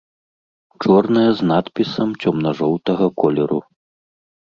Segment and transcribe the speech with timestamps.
[0.83, 3.65] Чорная з надпісам цёмна-жоўтага колеру.